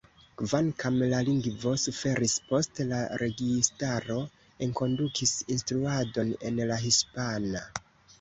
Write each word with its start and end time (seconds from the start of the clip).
Kvankam, 0.41 0.95
la 1.09 1.17
lingvo 1.25 1.73
suferis 1.81 2.33
post 2.47 2.81
la 2.91 3.01
registaro 3.23 4.15
enkondukis 4.69 5.35
instruadon 5.57 6.33
en 6.51 6.59
la 6.73 6.79
hispana. 6.85 7.63